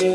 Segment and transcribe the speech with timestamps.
[0.00, 0.12] Witam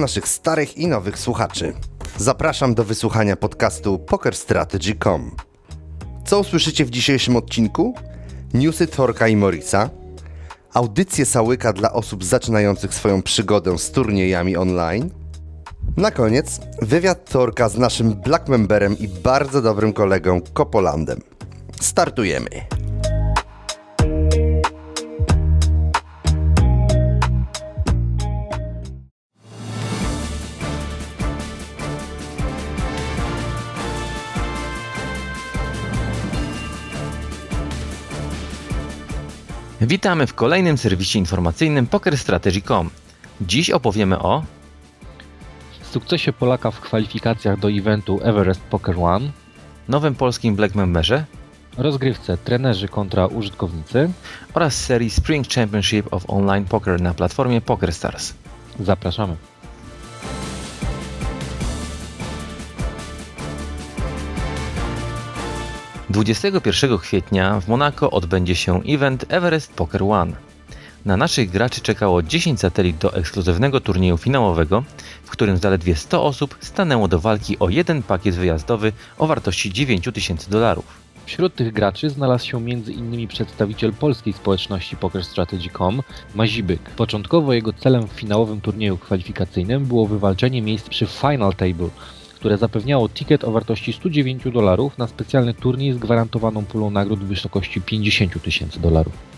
[0.00, 1.72] naszych starych i nowych słuchaczy.
[2.16, 5.36] Zapraszam do wysłuchania podcastu PokerStrategy.com.
[6.26, 7.94] Co usłyszycie w dzisiejszym odcinku?
[8.54, 9.90] Newsy Torka i Morisa,
[10.74, 15.17] audycję Sałyka dla osób zaczynających swoją przygodę z turniejami online.
[15.96, 21.20] Na koniec wywiad Torka z naszym Black Memberem i bardzo dobrym kolegą Kopolandem.
[21.80, 22.48] Startujemy!
[39.80, 42.90] Witamy w kolejnym serwisie informacyjnym PokerStrategy.com.
[43.40, 44.42] Dziś opowiemy o
[45.88, 49.30] sukcesie Polaka w kwalifikacjach do eventu Everest Poker One,
[49.88, 51.24] nowym polskim Black Memberze
[51.78, 54.10] rozgrywce trenerzy kontra użytkownicy
[54.54, 58.34] oraz serii Spring Championship of Online Poker na platformie PokerStars.
[58.80, 59.36] Zapraszamy.
[66.10, 70.32] 21 kwietnia w Monako odbędzie się event Everest Poker One.
[71.04, 74.84] Na naszych graczy czekało 10 satelit do ekskluzywnego turnieju finałowego,
[75.24, 80.50] w którym zaledwie 100 osób stanęło do walki o jeden pakiet wyjazdowy o wartości 9000
[80.50, 81.08] dolarów.
[81.26, 83.28] Wśród tych graczy znalazł się m.in.
[83.28, 86.02] przedstawiciel polskiej społeczności PokerStrategy.com,
[86.34, 86.90] Mazibyk.
[86.90, 91.88] Początkowo jego celem w finałowym turnieju kwalifikacyjnym było wywalczenie miejsc przy Final Table,
[92.34, 97.28] które zapewniało ticket o wartości 109 dolarów na specjalny turniej z gwarantowaną pulą nagród w
[97.28, 99.37] wysokości 50 tysięcy dolarów.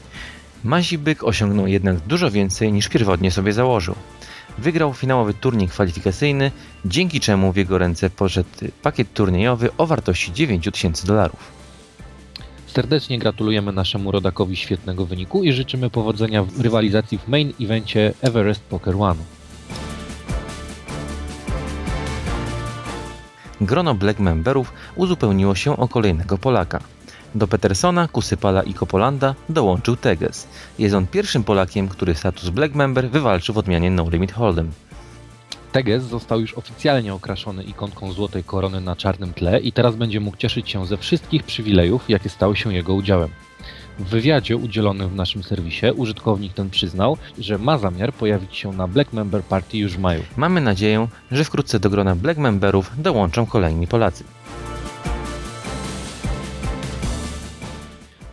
[0.65, 3.95] Mazibyk osiągnął jednak dużo więcej niż pierwotnie sobie założył.
[4.59, 6.51] Wygrał finałowy turniej kwalifikacyjny,
[6.85, 8.49] dzięki czemu w jego ręce poszedł
[8.83, 11.53] pakiet turniejowy o wartości 9000 dolarów.
[12.67, 18.63] Serdecznie gratulujemy naszemu rodakowi świetnego wyniku i życzymy powodzenia w rywalizacji w main evencie Everest
[18.63, 19.41] Poker One.
[23.61, 26.81] grono Black Memberów uzupełniło się o kolejnego Polaka.
[27.35, 30.49] Do Petersona, Kusypala i Kopolanda dołączył Teges.
[30.79, 34.67] Jest on pierwszym Polakiem, który status Black Member wywalczył w odmianie No Limit Hold'em.
[35.73, 40.37] Teges został już oficjalnie okraszony ikonką złotej korony na czarnym tle i teraz będzie mógł
[40.37, 43.29] cieszyć się ze wszystkich przywilejów, jakie stały się jego udziałem.
[43.99, 48.89] W wywiadzie udzielonym w naszym serwisie użytkownik ten przyznał, że ma zamiar pojawić się na
[48.89, 50.23] Black Member Party już w maju.
[50.37, 54.25] Mamy nadzieję, że wkrótce do grona Black Memberów dołączą kolejni Polacy.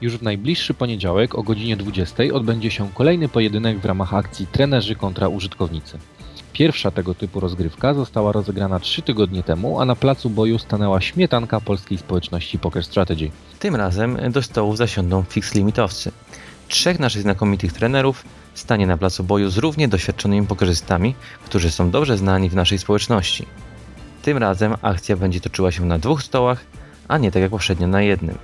[0.01, 4.95] Już w najbliższy poniedziałek o godzinie 20 odbędzie się kolejny pojedynek w ramach akcji Trenerzy
[4.95, 5.97] kontra użytkownicy.
[6.53, 11.61] Pierwsza tego typu rozgrywka została rozegrana 3 tygodnie temu, a na placu boju stanęła śmietanka
[11.61, 13.31] polskiej społeczności Poker Strategy.
[13.59, 16.11] Tym razem do stołów zasiądą fix limitowcy.
[16.67, 21.15] Trzech naszych znakomitych trenerów stanie na placu boju z równie doświadczonymi pokerzystami,
[21.45, 23.45] którzy są dobrze znani w naszej społeczności.
[24.21, 26.65] Tym razem akcja będzie toczyła się na dwóch stołach,
[27.07, 28.37] a nie tak jak poprzednio na jednym.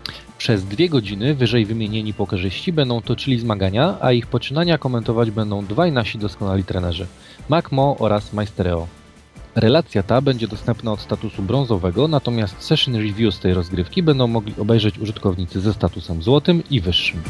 [0.44, 5.92] Przez dwie godziny wyżej wymienieni pokerzyści będą toczyli zmagania, a ich poczynania komentować będą dwaj
[5.92, 7.08] nasi doskonali trenerzy,
[7.50, 8.88] Macmo oraz Majstereo.
[9.56, 14.54] Relacja ta będzie dostępna od statusu brązowego, natomiast session review z tej rozgrywki będą mogli
[14.58, 17.22] obejrzeć użytkownicy ze statusem złotym i wyższym.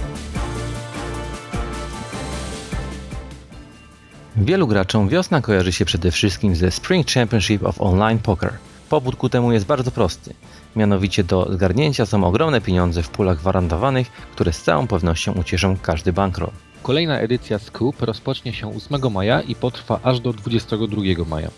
[4.36, 8.54] Wielu graczom wiosna kojarzy się przede wszystkim ze Spring Championship of Online Poker.
[8.94, 10.34] Powód ku temu jest bardzo prosty.
[10.76, 16.14] Mianowicie do zgarnięcia są ogromne pieniądze w pulach gwarantowanych, które z całą pewnością ucieszą każdy
[16.14, 16.52] bankroll.
[16.84, 21.50] Kolejna edycja Scoop rozpocznie się 8 maja i potrwa aż do 22 maja.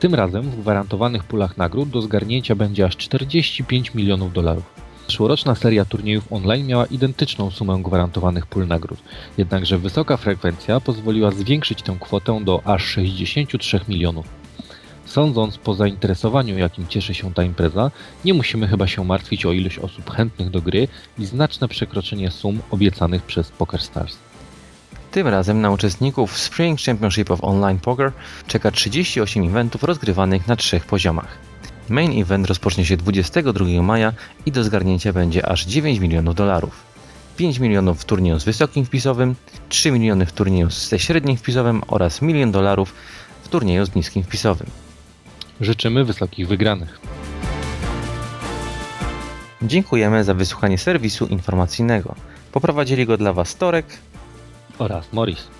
[0.00, 4.64] Tym razem w gwarantowanych pulach nagród do zgarnięcia będzie aż 45 milionów dolarów.
[5.06, 8.98] Zeszłoroczna seria turniejów online miała identyczną sumę gwarantowanych pól nagród,
[9.38, 14.45] jednakże wysoka frekwencja pozwoliła zwiększyć tę kwotę do aż 63 milionów.
[15.06, 17.90] Sądząc po zainteresowaniu, jakim cieszy się ta impreza,
[18.24, 20.88] nie musimy chyba się martwić o ilość osób chętnych do gry
[21.18, 24.16] i znaczne przekroczenie sum obiecanych przez PokerStars.
[25.10, 28.12] Tym razem na uczestników Spring Championship of Online Poker
[28.46, 31.38] czeka 38 eventów rozgrywanych na trzech poziomach.
[31.88, 34.12] Main event rozpocznie się 22 maja
[34.46, 36.82] i do zgarnięcia będzie aż 9 milionów dolarów.
[37.36, 39.34] 5 milionów w turnieju z wysokim wpisowym,
[39.68, 42.94] 3 miliony w turnieju ze średnim wpisowym oraz milion dolarów
[43.42, 44.85] w turnieju z niskim wpisowym.
[45.60, 47.00] Życzymy wysokich wygranych.
[49.62, 52.14] Dziękujemy za wysłuchanie serwisu informacyjnego.
[52.52, 53.86] Poprowadzili go dla Was Torek
[54.78, 55.55] oraz Morris.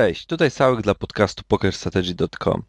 [0.00, 2.62] Cześć, tutaj Sałek dla podcastu pokerstrategy.com.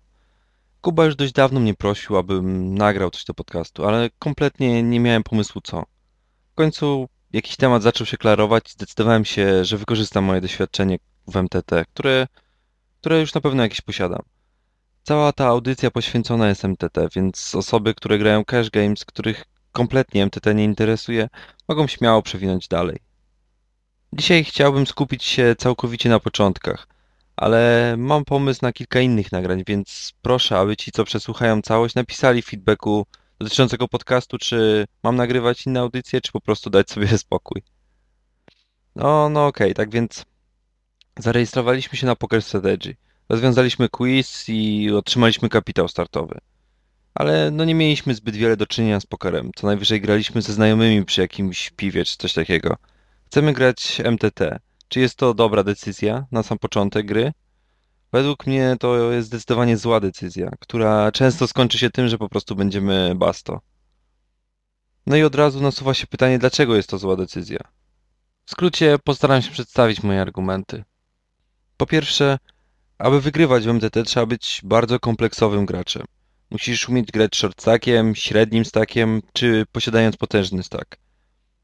[0.81, 5.23] Kuba już dość dawno mnie prosił, abym nagrał coś do podcastu, ale kompletnie nie miałem
[5.23, 5.83] pomysłu co.
[6.51, 10.97] W końcu jakiś temat zaczął się klarować i zdecydowałem się, że wykorzystam moje doświadczenie
[11.27, 12.27] w MTT, które,
[13.01, 14.21] które już na pewno jakieś posiadam.
[15.03, 20.55] Cała ta audycja poświęcona jest MTT, więc osoby, które grają cash games, których kompletnie MTT
[20.55, 21.29] nie interesuje,
[21.67, 22.97] mogą śmiało przewinąć dalej.
[24.13, 26.87] Dzisiaj chciałbym skupić się całkowicie na początkach,
[27.41, 32.41] ale mam pomysł na kilka innych nagrań, więc proszę, aby ci, co przesłuchają całość, napisali
[32.41, 33.05] feedbacku
[33.39, 37.61] dotyczącego podcastu, czy mam nagrywać inne audycje, czy po prostu dać sobie spokój.
[38.95, 40.25] No, no okej, tak więc
[41.19, 42.95] zarejestrowaliśmy się na Poker Strategy.
[43.29, 46.39] Rozwiązaliśmy quiz i otrzymaliśmy kapitał startowy.
[47.13, 49.51] Ale no nie mieliśmy zbyt wiele do czynienia z pokerem.
[49.55, 52.75] Co najwyżej graliśmy ze znajomymi przy jakimś piwie czy coś takiego.
[53.25, 54.59] Chcemy grać MTT.
[54.91, 57.31] Czy jest to dobra decyzja na sam początek gry?
[58.13, 62.55] Według mnie to jest zdecydowanie zła decyzja, która często skończy się tym, że po prostu
[62.55, 63.61] będziemy basto.
[65.05, 67.59] No i od razu nasuwa się pytanie, dlaczego jest to zła decyzja?
[68.45, 70.83] W skrócie postaram się przedstawić moje argumenty.
[71.77, 72.37] Po pierwsze,
[72.97, 76.03] aby wygrywać w MTT trzeba być bardzo kompleksowym graczem.
[76.49, 80.97] Musisz umieć grać short stackiem, średnim stackiem, czy posiadając potężny stack.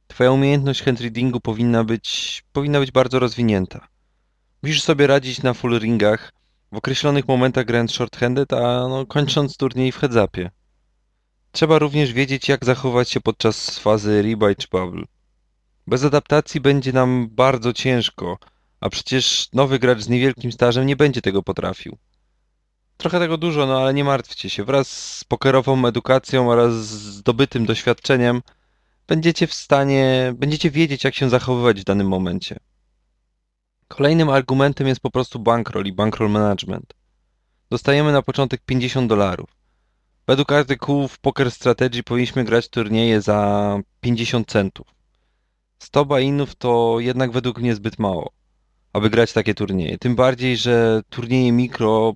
[0.07, 3.87] Twoja umiejętność handreadingu powinna być, powinna być bardzo rozwinięta.
[4.63, 6.33] Musisz sobie radzić na full ringach,
[6.71, 10.49] w określonych momentach grając short-handed, a no, kończąc turniej w heads-upie.
[11.51, 15.03] Trzeba również wiedzieć, jak zachować się podczas fazy rebuy czy bubble.
[15.87, 18.37] Bez adaptacji będzie nam bardzo ciężko,
[18.79, 21.97] a przecież nowy gracz z niewielkim stażem nie będzie tego potrafił.
[22.97, 24.63] Trochę tego dużo, no ale nie martwcie się.
[24.63, 28.41] Wraz z pokerową edukacją oraz zdobytym doświadczeniem
[29.07, 32.59] będziecie w stanie, będziecie wiedzieć, jak się zachowywać w danym momencie.
[33.87, 36.93] Kolejnym argumentem jest po prostu bankroll i bankroll management.
[37.69, 39.49] Dostajemy na początek 50 dolarów.
[40.27, 44.87] Według artykułów Poker Strategy powinniśmy grać turnieje za 50 centów.
[45.79, 48.31] 100 buy-inów to jednak według mnie zbyt mało,
[48.93, 49.97] aby grać takie turnieje.
[49.97, 52.13] Tym bardziej, że turnieje mikro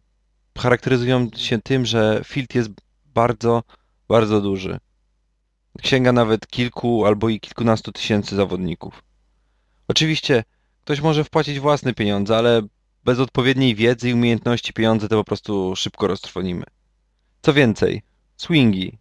[0.57, 2.69] charakteryzują się tym, że field jest
[3.05, 3.63] bardzo,
[4.07, 4.79] bardzo duży.
[5.83, 9.03] Sięga nawet kilku albo i kilkunastu tysięcy zawodników.
[9.87, 10.43] Oczywiście
[10.81, 12.61] ktoś może wpłacić własne pieniądze, ale
[13.03, 16.63] bez odpowiedniej wiedzy i umiejętności pieniądze te po prostu szybko roztrwonimy.
[17.41, 18.01] Co więcej,
[18.37, 18.97] swingi.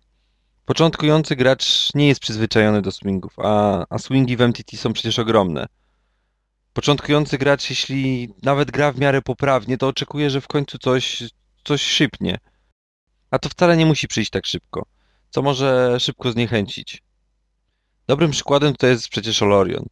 [0.65, 5.67] Początkujący gracz nie jest przyzwyczajony do swingów, a, a swingi w MTT są przecież ogromne.
[6.73, 11.23] Początkujący gracz, jeśli nawet gra w miarę poprawnie, to oczekuje, że w końcu coś,
[11.65, 12.39] coś szybnie.
[13.31, 14.87] A to wcale nie musi przyjść tak szybko,
[15.31, 17.03] co może szybko zniechęcić.
[18.07, 19.87] Dobrym przykładem to jest przecież Olorion.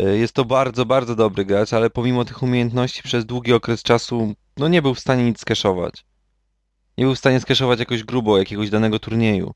[0.00, 4.34] Y, Jest to bardzo, bardzo dobry gracz, ale pomimo tych umiejętności przez długi okres czasu
[4.56, 6.04] no nie był w stanie nic skeszować.
[6.98, 9.54] Nie był w stanie skeszować jakoś grubo jakiegoś danego turnieju.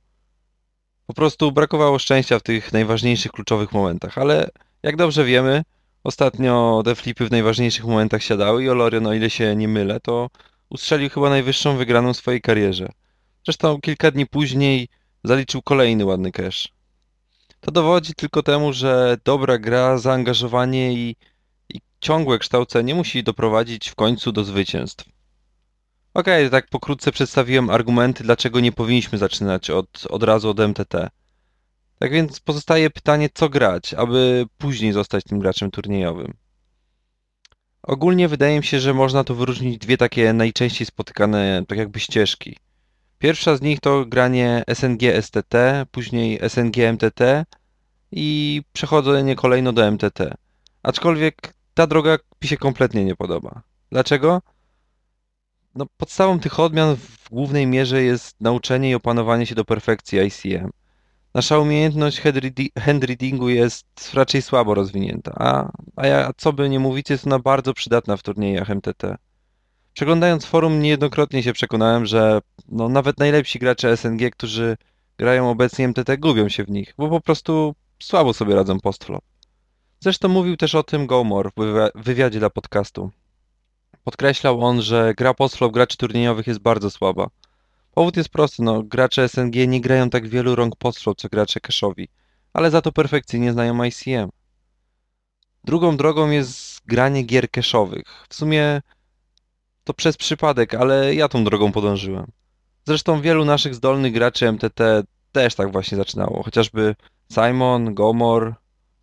[1.06, 4.50] Po prostu brakowało szczęścia w tych najważniejszych, kluczowych momentach, ale
[4.82, 5.62] jak dobrze wiemy,
[6.04, 10.30] ostatnio te flipy w najważniejszych momentach siadały i Olorion, o ile się nie mylę, to
[10.70, 12.88] ustrzelił chyba najwyższą wygraną w swojej karierze.
[13.44, 14.88] Zresztą kilka dni później
[15.24, 16.68] zaliczył kolejny ładny cash.
[17.60, 21.16] To dowodzi tylko temu, że dobra gra, zaangażowanie i,
[21.68, 25.04] i ciągłe kształcenie musi doprowadzić w końcu do zwycięstw.
[26.14, 31.10] Okej, tak pokrótce przedstawiłem argumenty, dlaczego nie powinniśmy zaczynać od, od razu od MTT.
[31.98, 36.34] Tak więc pozostaje pytanie, co grać, aby później zostać tym graczem turniejowym.
[37.82, 42.56] Ogólnie wydaje mi się, że można tu wyróżnić dwie takie najczęściej spotykane, tak jakby ścieżki.
[43.20, 45.54] Pierwsza z nich to granie SNG STT,
[45.90, 47.44] później SNG MTT
[48.12, 50.34] i przechodzenie kolejno do MTT.
[50.82, 53.62] Aczkolwiek ta droga mi się kompletnie nie podoba.
[53.90, 54.42] Dlaczego?
[55.74, 60.70] No, podstawą tych odmian w głównej mierze jest nauczenie i opanowanie się do perfekcji ICM.
[61.34, 67.10] Nasza umiejętność handreadi- handreadingu jest raczej słabo rozwinięta, a, a ja, co by nie mówić,
[67.10, 69.16] jest ona bardzo przydatna w turniejach MTT.
[69.92, 74.76] Przeglądając forum niejednokrotnie się przekonałem, że no, nawet najlepsi gracze SNG, którzy
[75.18, 79.24] grają obecnie MTT, gubią się w nich, bo po prostu słabo sobie radzą postflop.
[80.00, 83.10] Zresztą mówił też o tym Gomor w wywi- wywiadzie dla podcastu.
[84.04, 87.26] Podkreślał on, że gra postflop graczy turniejowych jest bardzo słaba.
[87.94, 92.08] Powód jest prosty, no gracze SNG nie grają tak wielu rąk postflop co gracze cashowi,
[92.52, 94.30] ale za to perfekcyjnie znają ICM.
[95.64, 98.26] Drugą drogą jest granie gier cashowych.
[98.28, 98.82] W sumie
[99.84, 102.26] to przez przypadek, ale ja tą drogą podążyłem.
[102.90, 106.94] Zresztą wielu naszych zdolnych graczy MTT też tak właśnie zaczynało, chociażby
[107.32, 108.54] Simon, Gomor,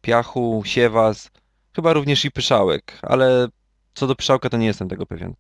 [0.02, 1.30] Piachu, Siewas,
[1.76, 3.48] chyba również i Pyszałek, ale
[3.94, 5.34] co do Pyszałka to nie jestem tego pewien.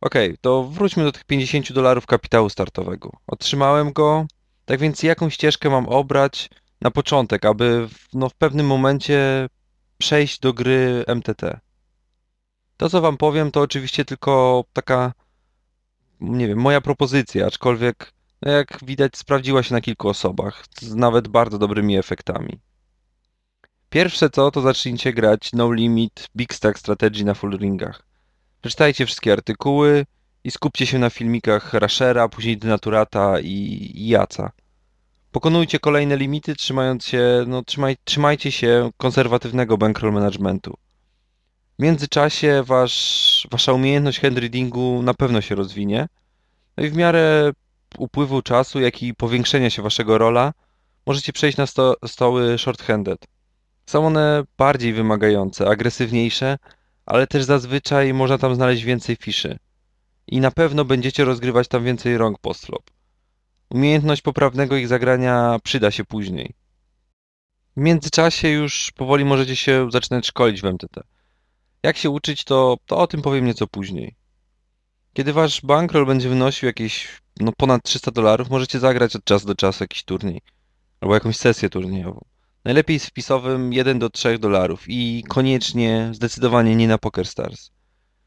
[0.00, 3.12] Okej, to wróćmy do tych 50 dolarów kapitału startowego.
[3.26, 4.26] Otrzymałem go,
[4.64, 9.48] tak więc jaką ścieżkę mam obrać na początek, aby w, no, w pewnym momencie
[9.98, 11.60] przejść do gry MTT?
[12.76, 15.12] To, co wam powiem, to oczywiście tylko taka,
[16.22, 18.12] nie wiem, moja propozycja, aczkolwiek,
[18.42, 22.60] no jak widać, sprawdziła się na kilku osobach, z nawet bardzo dobrymi efektami.
[23.90, 28.02] Pierwsze co, to zacznijcie grać No Limit Big Stack Strategy na full ringach.
[28.60, 30.06] Przeczytajcie wszystkie artykuły
[30.44, 34.52] i skupcie się na filmikach Rashera, później Denaturata i, i Jaca.
[35.32, 40.78] Pokonujcie kolejne limity, trzymając się, no trzymaj, trzymajcie się konserwatywnego bankroll managementu.
[41.82, 46.08] Międzyczasie wasz, wasza umiejętność handreadingu na pewno się rozwinie.
[46.76, 47.52] No i w miarę
[47.98, 50.52] upływu czasu, jak i powiększenia się waszego rola,
[51.06, 53.16] możecie przejść na sto, stoły short-handed.
[53.86, 56.58] Są one bardziej wymagające, agresywniejsze,
[57.06, 59.58] ale też zazwyczaj można tam znaleźć więcej fiszy.
[60.26, 62.90] I na pewno będziecie rozgrywać tam więcej rąk post-flop.
[63.70, 66.54] Umiejętność poprawnego ich zagrania przyda się później.
[67.76, 71.11] W międzyczasie już powoli możecie się zaczynać szkolić w MTT.
[71.82, 74.16] Jak się uczyć, to, to o tym powiem nieco później.
[75.12, 79.54] Kiedy wasz bankroll będzie wynosił jakieś no, ponad 300 dolarów, możecie zagrać od czasu do
[79.54, 80.40] czasu jakiś turniej.
[81.00, 82.24] Albo jakąś sesję turniejową.
[82.64, 87.70] Najlepiej z wpisowym 1 do 3 dolarów i koniecznie, zdecydowanie nie na PokerStars.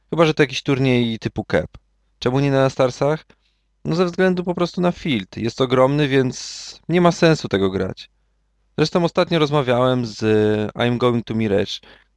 [0.09, 1.77] Chyba, że to jakiś turniej typu CAP.
[2.19, 3.25] Czemu nie na Starsach?
[3.85, 5.38] No ze względu po prostu na field.
[5.38, 8.09] Jest ogromny, więc nie ma sensu tego grać.
[8.77, 10.21] Zresztą ostatnio rozmawiałem z
[10.74, 11.74] I'm Going to Mirage,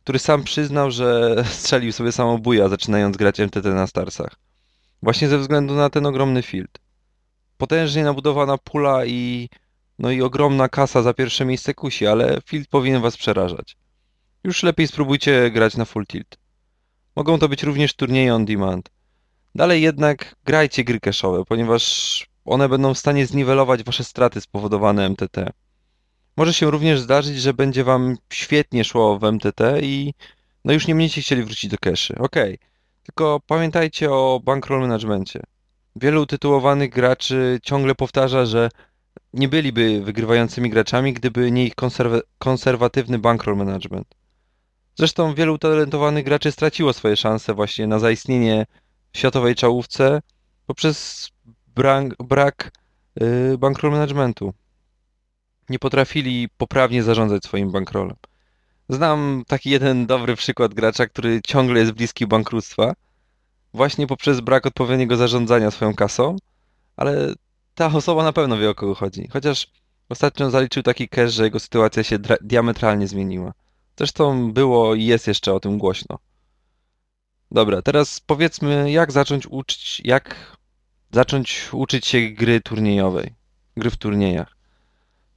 [0.09, 4.37] który sam przyznał, że strzelił sobie samobuja zaczynając grać MTT na Starsach.
[5.03, 6.79] Właśnie ze względu na ten ogromny field.
[7.59, 9.49] Potężnie nabudowana pula i
[9.99, 13.77] no i ogromna kasa za pierwsze miejsce kusi, ale field powinien was przerażać.
[14.45, 16.38] Już lepiej spróbujcie grać na full tilt.
[17.17, 18.91] Mogą to być również turnieje on demand.
[19.55, 25.50] Dalej jednak grajcie gry cashowe, ponieważ one będą w stanie zniwelować wasze straty spowodowane MTT.
[26.38, 30.14] Może się również zdarzyć, że będzie wam świetnie szło w MTT i
[30.64, 32.18] no już nie będziecie chcieli wrócić do caszy.
[32.18, 32.59] Okej,
[33.02, 35.42] tylko pamiętajcie o bankroll managemencie.
[35.97, 38.71] Wielu utytułowanych graczy ciągle powtarza, że
[39.33, 44.07] nie byliby wygrywającymi graczami, gdyby nie ich konserwa- konserwatywny bankroll management.
[44.95, 48.66] Zresztą wielu utalentowanych graczy straciło swoje szanse właśnie na zaistnienie
[49.12, 50.23] w światowej czołówce
[50.66, 51.28] poprzez
[51.75, 52.71] brak, brak
[53.21, 54.54] yy, bankroll managementu.
[55.69, 58.17] Nie potrafili poprawnie zarządzać swoim bankrollem.
[58.89, 62.95] Znam taki jeden dobry przykład gracza, który ciągle jest bliski bankructwa,
[63.75, 66.37] właśnie poprzez brak odpowiedniego zarządzania swoją kasą,
[66.97, 67.35] ale
[67.75, 69.29] ta osoba na pewno wie o kogo chodzi.
[69.29, 69.67] Chociaż
[70.09, 73.53] ostatnio zaliczył taki cash, że jego sytuacja się diametralnie zmieniła.
[73.97, 76.19] Zresztą było i jest jeszcze o tym głośno.
[77.51, 80.57] Dobra, teraz powiedzmy, jak zacząć uczyć, jak
[81.13, 83.35] zacząć uczyć się gry turniejowej,
[83.77, 84.58] gry w turniejach.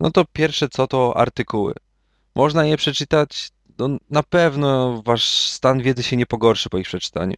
[0.01, 1.74] No to pierwsze co to artykuły.
[2.36, 7.36] Można je przeczytać, no na pewno wasz stan wiedzy się nie pogorszy po ich przeczytaniu.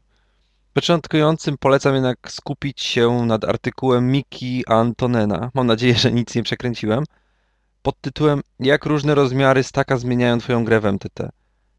[0.73, 5.51] Początkującym polecam jednak skupić się nad artykułem Miki Antonena.
[5.53, 7.03] Mam nadzieję, że nic nie przekręciłem.
[7.81, 11.29] Pod tytułem Jak różne rozmiary staka zmieniają Twoją grę w MTT.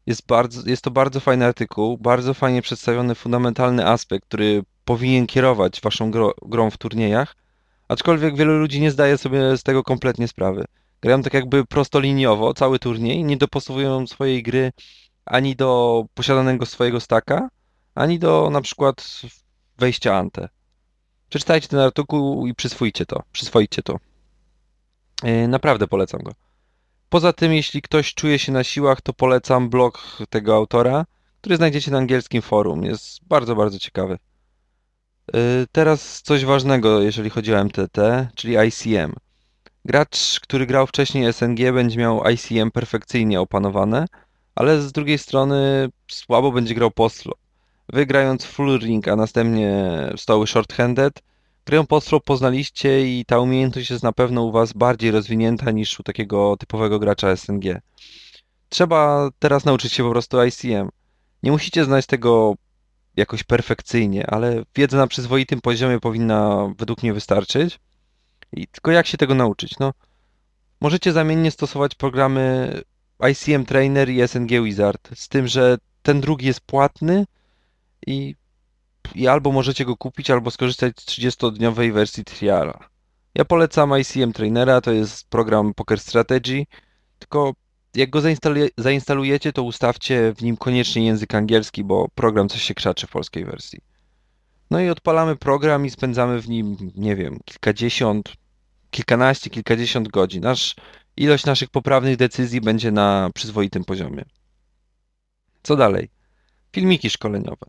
[0.05, 5.81] Jest, bardzo, jest to bardzo fajny artykuł, bardzo fajnie przedstawiony fundamentalny aspekt, który powinien kierować
[5.81, 7.35] Waszą gro, grą w turniejach,
[7.87, 10.65] aczkolwiek wielu ludzi nie zdaje sobie z tego kompletnie sprawy.
[11.01, 14.71] Grają tak jakby prostoliniowo cały turniej, nie dopasowują swojej gry
[15.25, 17.49] ani do posiadanego swojego staka,
[17.95, 19.21] ani do na przykład
[19.77, 20.49] wejścia ante.
[21.29, 23.99] Przeczytajcie ten artykuł i przyswójcie to, przyswoicie to.
[25.23, 26.31] Yy, Naprawdę polecam go.
[27.09, 31.05] Poza tym, jeśli ktoś czuje się na siłach, to polecam blog tego autora,
[31.41, 32.83] który znajdziecie na angielskim forum.
[32.83, 34.17] Jest bardzo, bardzo ciekawy.
[35.33, 39.13] Yy, Teraz coś ważnego, jeżeli chodzi o MTT, czyli ICM.
[39.85, 44.05] Gracz, który grał wcześniej SNG, będzie miał ICM perfekcyjnie opanowane,
[44.55, 47.37] ale z drugiej strony słabo będzie grał postflop.
[47.93, 51.11] Wy grając full ring, a następnie stoły short-handed,
[51.65, 56.03] grę postflop poznaliście i ta umiejętność jest na pewno u was bardziej rozwinięta niż u
[56.03, 57.81] takiego typowego gracza SNG.
[58.69, 60.89] Trzeba teraz nauczyć się po prostu ICM.
[61.43, 62.55] Nie musicie znać tego
[63.17, 67.79] jakoś perfekcyjnie, ale wiedza na przyzwoitym poziomie powinna według mnie wystarczyć.
[68.51, 69.79] I tylko jak się tego nauczyć?
[69.79, 69.93] No,
[70.81, 72.73] możecie zamiennie stosować programy
[73.31, 77.25] ICM Trainer i SNG Wizard, z tym, że ten drugi jest płatny
[78.07, 78.35] i,
[79.15, 82.89] i albo możecie go kupić, albo skorzystać z 30-dniowej wersji triala.
[83.35, 86.65] Ja polecam ICM Trainera, to jest program Poker Strategy,
[87.19, 87.53] tylko
[87.95, 92.73] jak go zainstalu- zainstalujecie, to ustawcie w nim koniecznie język angielski, bo program coś się
[92.73, 93.79] krzaczy w polskiej wersji.
[94.71, 98.33] No i odpalamy program i spędzamy w nim, nie wiem, kilkadziesiąt,
[98.91, 100.43] kilkanaście, kilkadziesiąt godzin.
[100.43, 100.75] Nasz,
[101.17, 104.25] ilość naszych poprawnych decyzji będzie na przyzwoitym poziomie.
[105.63, 106.09] Co dalej?
[106.71, 107.65] Filmiki szkoleniowe.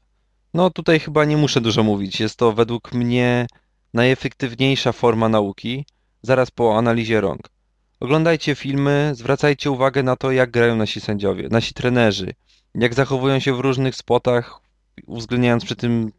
[0.55, 2.21] No tutaj chyba nie muszę dużo mówić.
[2.21, 3.47] Jest to według mnie
[3.95, 5.87] najefektywniejsza forma nauki,
[6.23, 7.56] zaraz po analizie rąk.
[8.01, 12.35] Oglądajcie filmy, zwracajcie uwagę na to, jak grają nasi sędziowie, nasi trenerzy,
[12.75, 14.61] jak zachowują się w różnych spotach,
[15.07, 16.13] uwzględniając przy tym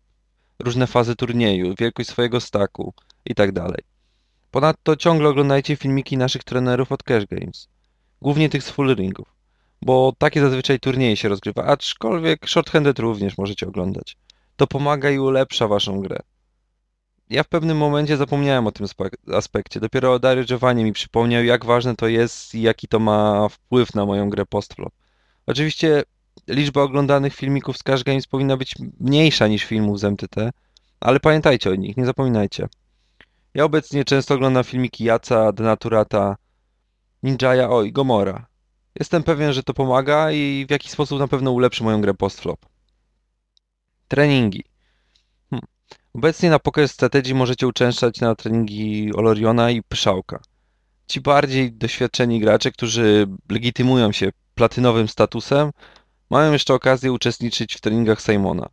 [0.59, 2.93] różne fazy turnieju, wielkość swojego staku
[3.25, 3.51] i tak.
[4.51, 7.67] Ponadto ciągle oglądajcie filmiki naszych trenerów od Cash Games,
[8.21, 9.27] głównie tych z full ringów,
[9.81, 14.17] bo takie zazwyczaj turnieje się rozgrywa, aczkolwiek shorthanded również możecie oglądać.
[14.55, 16.19] To pomaga i ulepsza waszą grę.
[17.29, 19.79] Ja w pewnym momencie zapomniałem o tym spe- aspekcie.
[19.79, 24.05] Dopiero Dario Giovanni mi przypomniał, jak ważne to jest i jaki to ma wpływ na
[24.05, 24.93] moją grę postflop.
[25.45, 26.03] Oczywiście
[26.47, 30.51] liczba oglądanych filmików z Cash Games powinna być mniejsza niż filmów z MTT,
[30.99, 32.67] ale pamiętajcie o nich, nie zapominajcie.
[33.53, 36.35] Ja obecnie często oglądam filmiki Jaca, Denaturata,
[37.23, 38.47] Ninjaya, o i Gomora.
[38.99, 42.65] Jestem pewien, że to pomaga i w jakiś sposób na pewno ulepszy moją grę postflop.
[44.07, 44.63] Treningi.
[46.17, 50.39] Obecnie na Poker Strategy możecie uczęszczać na treningi Oloriona i Pyszałka.
[51.07, 55.71] Ci bardziej doświadczeni gracze, którzy legitymują się platynowym statusem,
[56.29, 58.69] mają jeszcze okazję uczestniczyć w treningach Simona.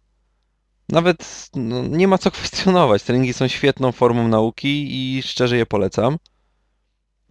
[0.89, 3.03] Nawet no, nie ma co kwestionować.
[3.03, 6.17] Treningi są świetną formą nauki i szczerze je polecam.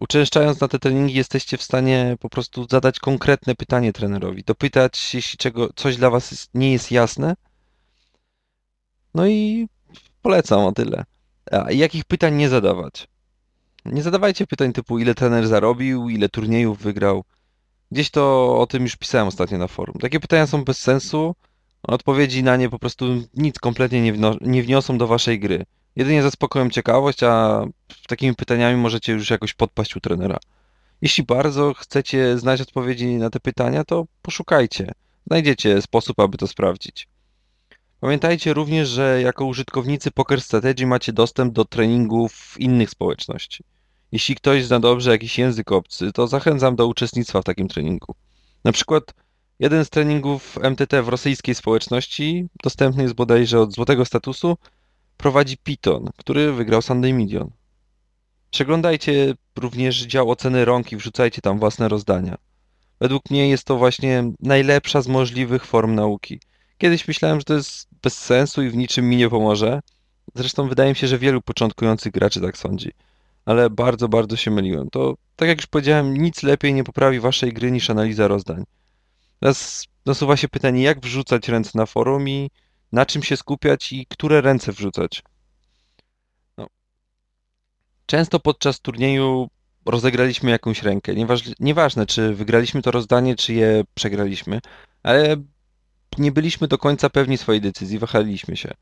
[0.00, 5.38] Uczęszczając na te treningi jesteście w stanie po prostu zadać konkretne pytanie trenerowi, dopytać, jeśli
[5.38, 7.34] czego, coś dla was nie jest jasne.
[9.14, 9.68] No i
[10.24, 11.04] polecam o tyle.
[11.52, 13.08] A jakich pytań nie zadawać?
[13.84, 17.24] Nie zadawajcie pytań typu ile trener zarobił, ile turniejów wygrał.
[17.92, 18.22] Gdzieś to
[18.58, 19.96] o tym już pisałem ostatnio na forum.
[20.00, 21.34] Takie pytania są bez sensu.
[21.82, 25.64] Odpowiedzi na nie po prostu nic kompletnie nie, wno- nie wniosą do waszej gry.
[25.96, 27.64] Jedynie zaspokoją ciekawość, a
[28.08, 30.38] takimi pytaniami możecie już jakoś podpaść u trenera.
[31.02, 34.92] Jeśli bardzo chcecie znać odpowiedzi na te pytania, to poszukajcie.
[35.26, 37.08] Znajdziecie sposób, aby to sprawdzić.
[38.04, 43.64] Pamiętajcie również, że jako użytkownicy Poker Strategy macie dostęp do treningów innych społeczności.
[44.12, 48.14] Jeśli ktoś zna dobrze jakiś język obcy, to zachęcam do uczestnictwa w takim treningu.
[48.64, 49.14] Na przykład
[49.58, 54.56] jeden z treningów MTT w rosyjskiej społeczności, dostępny jest bodajże od złotego statusu,
[55.16, 57.50] prowadzi Piton, który wygrał Sunday Million.
[58.50, 62.36] Przeglądajcie również dział oceny rąk i wrzucajcie tam własne rozdania.
[63.00, 66.40] Według mnie jest to właśnie najlepsza z możliwych form nauki.
[66.78, 69.80] Kiedyś myślałem, że to jest bez sensu i w niczym mi nie pomoże.
[70.34, 72.90] Zresztą wydaje mi się, że wielu początkujących graczy tak sądzi.
[73.44, 74.90] Ale bardzo, bardzo się myliłem.
[74.90, 78.64] To, tak jak już powiedziałem, nic lepiej nie poprawi waszej gry niż analiza rozdań.
[79.40, 82.50] Teraz nasuwa się pytanie, jak wrzucać ręce na forum i
[82.92, 85.22] na czym się skupiać i które ręce wrzucać.
[86.58, 86.66] No.
[88.06, 89.48] Często podczas turnieju
[89.86, 91.14] rozegraliśmy jakąś rękę.
[91.14, 94.60] Nieważ, nieważne, czy wygraliśmy to rozdanie, czy je przegraliśmy,
[95.02, 95.36] ale
[96.18, 98.74] nie byliśmy do końca pewni swojej decyzji, wahaliśmy się.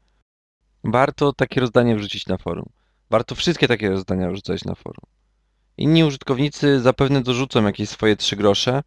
[0.85, 2.69] Warto takie rozdanie wrzucić na forum.
[3.11, 5.05] Warto wszystkie takie rozdania wrzucać na forum.
[5.77, 8.83] Inni użytkownicy zapewne dorzucą jakieś swoje trzy grosze,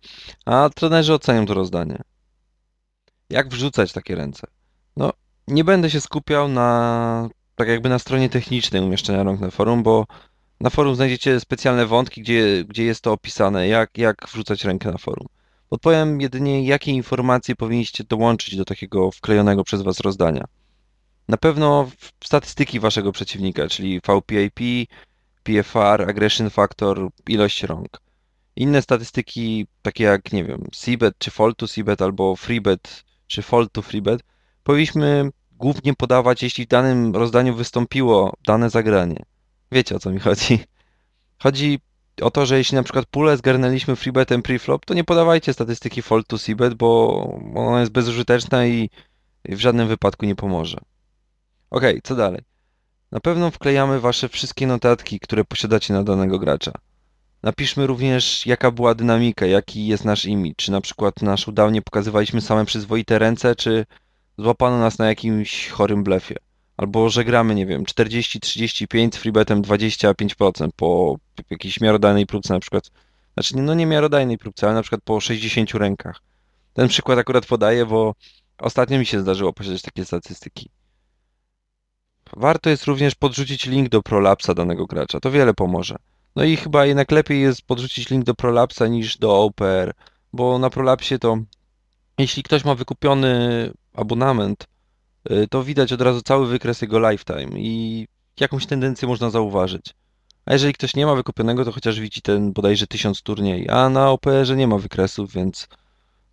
[0.45, 2.01] a trenerzy ocenią to rozdanie.
[3.29, 4.47] Jak wrzucać takie ręce?
[4.97, 5.13] No,
[5.47, 10.05] nie będę się skupiał na tak jakby na stronie technicznej umieszczenia rąk na forum, bo
[10.59, 14.97] na forum znajdziecie specjalne wątki, gdzie, gdzie jest to opisane, jak, jak wrzucać rękę na
[14.97, 15.27] forum.
[15.69, 20.45] Podpowiem jedynie, jakie informacje powinniście dołączyć do takiego wklejonego przez Was rozdania.
[21.27, 21.91] Na pewno
[22.23, 24.89] statystyki Waszego przeciwnika, czyli VPIP,
[25.43, 28.01] PFR, Aggression Factor, ilość rąk.
[28.55, 33.71] Inne statystyki, takie jak, nie wiem, Seabet czy Fold to Seabet albo Freebet czy Fold
[33.71, 34.23] to Freebet,
[34.63, 39.25] powinniśmy głównie podawać, jeśli w danym rozdaniu wystąpiło dane zagranie.
[39.71, 40.59] Wiecie o co mi chodzi.
[41.43, 41.79] Chodzi
[42.21, 46.27] o to, że jeśli na przykład pulę zgarnęliśmy freebetem preflop, to nie podawajcie statystyki fold
[46.27, 47.19] to seabet, bo
[47.55, 48.89] ona jest bezużyteczna i
[49.45, 50.77] w żadnym wypadku nie pomoże.
[51.69, 52.41] Ok, co dalej?
[53.11, 56.71] Na pewno wklejamy wasze wszystkie notatki, które posiadacie na danego gracza.
[57.43, 60.55] Napiszmy również, jaka była dynamika, jaki jest nasz image.
[60.57, 63.85] Czy na przykład na showdownie pokazywaliśmy same przyzwoite ręce, czy
[64.37, 66.35] złapano nas na jakimś chorym blefie.
[66.77, 71.15] Albo że gramy, nie wiem, 40-35 z freebetem 25% po
[71.49, 72.91] jakiejś miarodajnej próbce na przykład.
[73.33, 76.21] Znaczy, no nie miarodajnej próbce, ale na przykład po 60 rękach.
[76.73, 78.15] Ten przykład akurat podaję, bo
[78.57, 80.69] ostatnio mi się zdarzyło posiadać takie statystyki.
[82.37, 85.19] Warto jest również podrzucić link do prolapsa danego gracza.
[85.19, 85.95] To wiele pomoże.
[86.35, 89.93] No i chyba jednak lepiej jest podrzucić link do prolapsa niż do OPR,
[90.33, 91.37] bo na Prolapsie to
[92.17, 94.67] jeśli ktoś ma wykupiony abonament,
[95.49, 98.07] to widać od razu cały wykres jego lifetime i
[98.39, 99.93] jakąś tendencję można zauważyć.
[100.45, 104.11] A jeżeli ktoś nie ma wykupionego, to chociaż widzi ten bodajże 1000 turniej, a na
[104.11, 105.67] OPR-ze nie ma wykresów, więc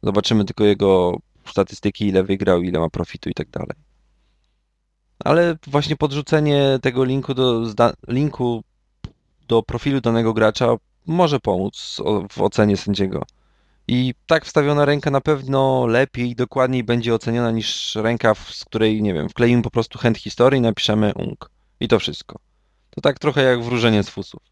[0.03, 3.77] zobaczymy tylko jego statystyki, ile wygrał, ile ma profitu i tak dalej.
[5.25, 7.63] Ale właśnie podrzucenie tego linku do,
[8.09, 8.63] linku
[9.49, 10.77] do profilu danego gracza
[11.07, 12.01] może pomóc
[12.31, 13.23] w ocenie sędziego.
[13.89, 19.03] I tak wstawiona ręka na pewno lepiej i dokładniej będzie oceniona niż ręka, z której,
[19.03, 21.51] nie wiem, wkleimy po prostu hand history i napiszemy ung.
[21.81, 22.39] I to wszystko.
[22.91, 24.43] To tak trochę jak wróżenie z fusów.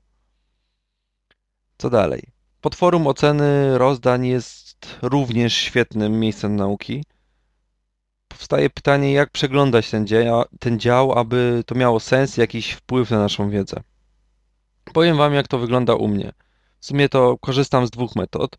[1.79, 2.23] Co dalej?
[2.61, 7.05] Podforum oceny rozdań jest również świetnym miejscem nauki.
[8.29, 13.19] Powstaje pytanie, jak przeglądać ten, dzieja, ten dział, aby to miało sens jakiś wpływ na
[13.19, 13.81] naszą wiedzę.
[14.93, 16.33] Powiem Wam, jak to wygląda u mnie.
[16.81, 18.57] W sumie to korzystam z dwóch metod.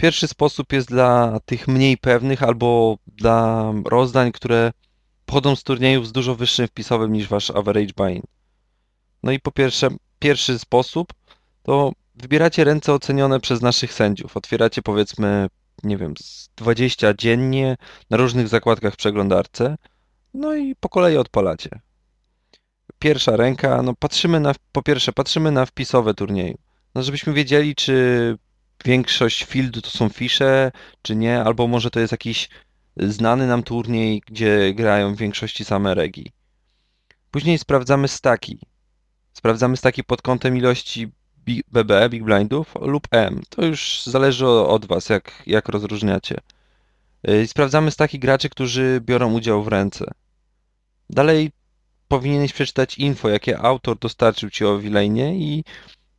[0.00, 4.72] Pierwszy sposób jest dla tych mniej pewnych albo dla rozdań, które
[5.26, 8.22] pochodzą z turniejów z dużo wyższym wpisowym niż Wasz average buy-in.
[9.22, 11.12] No i po pierwsze, pierwszy sposób
[11.62, 14.36] to wybieracie ręce ocenione przez naszych sędziów.
[14.36, 15.46] Otwieracie powiedzmy,
[15.84, 17.76] nie wiem, z 20 dziennie
[18.10, 19.76] na różnych zakładkach w przeglądarce,
[20.34, 21.70] no i po kolei odpalacie.
[22.98, 26.58] Pierwsza ręka, no patrzymy na, po pierwsze, patrzymy na wpisowe turnieju.
[26.94, 28.36] No żebyśmy wiedzieli, czy
[28.84, 32.48] większość fieldu to są fisze, czy nie, albo może to jest jakiś
[32.96, 36.32] znany nam turniej, gdzie grają w większości same regi.
[37.30, 38.58] Później sprawdzamy staki.
[39.32, 41.12] Sprawdzamy staki pod kątem ilości
[41.72, 43.42] BB, Big Blindów lub M.
[43.48, 46.36] To już zależy od Was, jak, jak rozróżniacie.
[47.22, 50.10] Yy, Sprawdzamy staki graczy, którzy biorą udział w ręce.
[51.10, 51.50] Dalej
[52.08, 55.64] powinieneś przeczytać info, jakie autor dostarczył Ci o Wilejnie i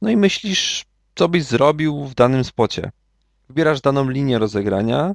[0.01, 2.91] no i myślisz, co byś zrobił w danym spocie.
[3.47, 5.13] Wybierasz daną linię rozegrania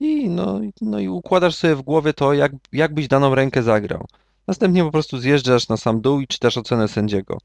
[0.00, 4.06] i no, no i układasz sobie w głowie to, jak, jak byś daną rękę zagrał.
[4.46, 7.38] Następnie po prostu zjeżdżasz na sam dół i czytasz ocenę sędziego.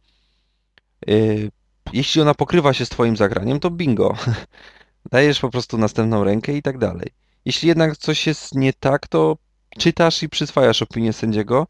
[1.08, 1.52] Yy,
[1.94, 4.16] jeśli ona pokrywa się z Twoim zagraniem, to bingo.
[5.12, 7.08] Dajesz po prostu następną rękę i tak dalej.
[7.46, 9.38] Jeśli jednak coś jest nie tak, to
[9.78, 11.68] czytasz i przyswajasz opinię sędziego,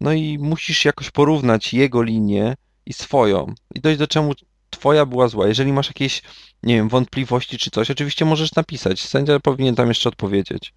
[0.00, 4.32] no i musisz jakoś porównać jego linię i swoją i dojść do czemu
[4.70, 5.46] Twoja była zła.
[5.46, 6.22] Jeżeli masz jakieś,
[6.62, 9.02] nie wiem, wątpliwości czy coś, oczywiście możesz napisać.
[9.02, 10.74] Sędzia powinien tam jeszcze odpowiedzieć.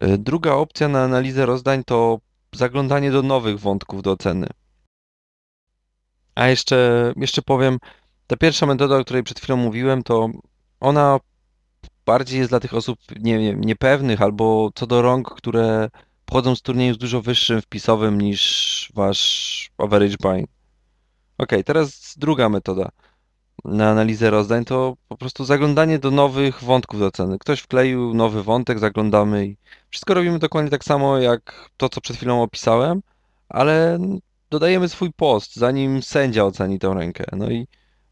[0.00, 2.18] Yy, Druga opcja na analizę rozdań to
[2.52, 4.46] zaglądanie do nowych wątków do oceny.
[6.34, 7.78] A jeszcze, jeszcze powiem,
[8.26, 10.28] ta pierwsza metoda, o której przed chwilą mówiłem, to
[10.80, 11.20] ona
[12.06, 15.88] bardziej jest dla tych osób nie wiem, niepewnych albo co do rąk, które
[16.24, 20.44] pochodzą z turnieju z dużo wyższym wpisowym niż wasz average buy.
[21.40, 22.90] Ok, teraz druga metoda
[23.64, 27.38] na analizę rozdań to po prostu zaglądanie do nowych wątków do oceny.
[27.38, 29.56] Ktoś wkleił nowy wątek, zaglądamy i
[29.90, 33.02] wszystko robimy dokładnie tak samo jak to, co przed chwilą opisałem,
[33.48, 33.98] ale
[34.50, 37.24] dodajemy swój post, zanim sędzia oceni tę rękę.
[37.32, 37.66] No i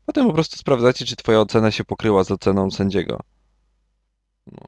[0.06, 3.20] potem po prostu sprawdzacie, czy twoja ocena się pokryła z oceną sędziego.
[4.46, 4.62] No.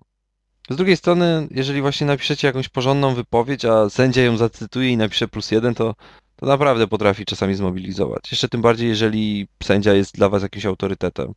[0.70, 5.29] Z drugiej strony, jeżeli właśnie napiszecie jakąś porządną wypowiedź, a sędzia ją zacytuje i napisze
[5.29, 5.94] plus jeden, to,
[6.40, 8.31] to naprawdę potrafi czasami zmobilizować.
[8.31, 11.33] Jeszcze tym bardziej, jeżeli sędzia jest dla was jakimś autorytetem.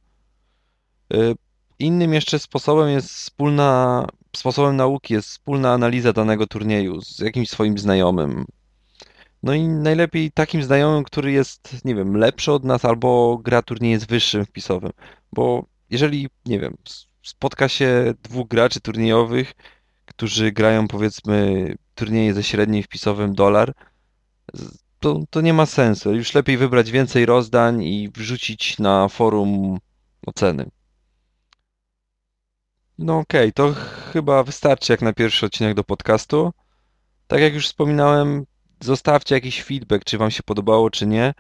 [1.14, 1.36] Y,
[1.80, 7.78] Innym jeszcze sposobem jest wspólna, sposobem nauki jest wspólna analiza danego turnieju z jakimś swoim
[7.78, 8.46] znajomym.
[9.44, 14.00] No i najlepiej takim znajomym, który jest, nie wiem, lepszy od nas albo gra turnieje
[14.00, 14.92] z wyższym wpisowym.
[15.32, 16.78] Bo jeżeli, nie wiem,
[17.24, 19.54] spotka się dwóch graczy turniejowych,
[20.06, 23.74] którzy grają powiedzmy turnieje ze średnim wpisowym dolar,
[25.04, 26.14] to, to nie ma sensu.
[26.14, 29.78] Już lepiej wybrać więcej rozdań i wrzucić na forum
[30.26, 30.70] oceny.
[32.98, 33.74] No okej, to
[34.14, 36.54] chyba wystarczy jak na pierwszy odcinek do podcastu.
[37.28, 38.46] Tak jak już wspominałem,
[38.82, 41.34] zostawcie jakiś feedback, czy Wam się podobało, czy nie.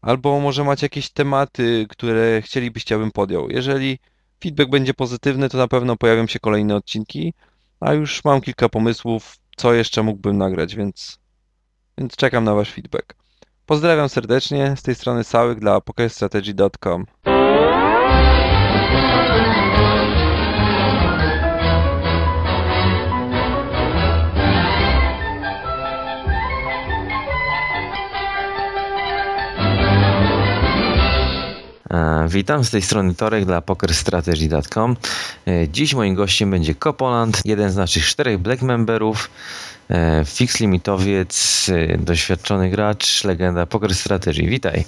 [0.00, 3.50] Albo może macie jakieś tematy, które chcielibyście, abym podjął.
[3.50, 3.98] Jeżeli
[4.42, 7.34] feedback będzie pozytywny, to na pewno pojawią się kolejne odcinki,
[7.80, 11.18] a już mam kilka pomysłów, co jeszcze mógłbym nagrać, więc,
[11.98, 13.14] więc czekam na Wasz feedback.
[13.66, 17.06] Pozdrawiam serdecznie, z tej strony Sałyk dla pokerstrategy.com.
[32.28, 34.96] Witam, z tej strony Torek dla pokerstrategy.com.
[35.46, 39.30] E, Dziś moim gościem będzie Kopoland, jeden z naszych czterech black memberów,
[39.90, 44.42] e, fix limitowiec, e, doświadczony gracz, legenda Poker Strategy.
[44.42, 44.84] Witaj.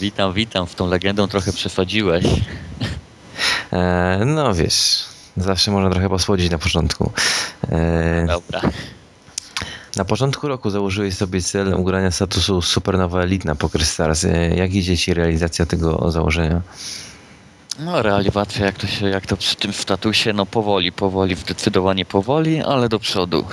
[0.00, 0.66] Witam, witam.
[0.68, 2.24] Z tą legendą trochę przesadziłeś.
[3.72, 5.04] E, no wiesz,
[5.36, 7.12] zawsze można trochę posłodzić na początku.
[7.68, 8.60] E, Dobra.
[9.96, 14.24] Na początku roku założyłeś sobie cel ugrania statusu Supernowa Elite na PokerStars.
[14.24, 16.60] E, jak idzie Ci realizacja tego założenia?
[17.78, 22.62] No realizacja jak to się, jak to przy tym statusie, no powoli, powoli, zdecydowanie powoli,
[22.62, 23.44] ale do przodu.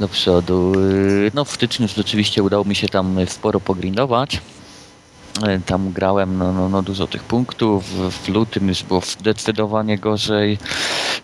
[0.00, 0.72] Do przodu.
[0.80, 4.40] Yy, No w styczniu rzeczywiście udało mi się tam sporo pogrindować.
[5.46, 7.84] Yy, Tam grałem no, no, no dużo tych punktów,
[8.24, 10.58] w lutym już było zdecydowanie gorzej.